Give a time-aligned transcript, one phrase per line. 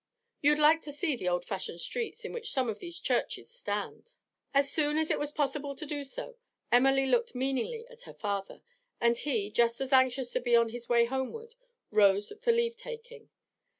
[0.41, 4.13] 'You'd like to see the old fashioned streets in which some of these churches stand.'
[4.51, 6.37] As soon as it was possible to do so,
[6.71, 8.63] Emily looked meaningly at her father,
[8.99, 11.53] and he, just as anxious to be on his way homeward,
[11.91, 13.29] rose for leave taking.